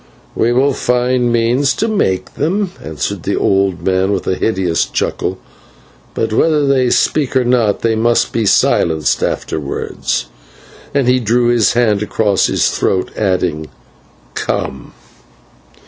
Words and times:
"We 0.33 0.51
will 0.51 0.73
find 0.73 1.31
means 1.31 1.75
to 1.75 1.87
make 1.87 2.33
them," 2.33 2.71
answered 2.83 3.21
the 3.21 3.35
old 3.35 3.83
man 3.85 4.11
with 4.11 4.25
a 4.25 4.33
hideous 4.33 4.85
chuckle; 4.85 5.37
"but 6.15 6.33
whether 6.33 6.65
they 6.65 6.89
speak 6.89 7.35
or 7.37 7.45
not, 7.45 7.81
they 7.81 7.93
must 7.93 8.33
be 8.33 8.47
silenced 8.47 9.21
afterwards" 9.21 10.25
and 10.95 11.07
he 11.07 11.19
drew 11.19 11.49
his 11.49 11.73
hand 11.73 12.01
across 12.01 12.47
his 12.47 12.71
throat, 12.71 13.11
adding, 13.15 13.67
"Come." 14.33 14.93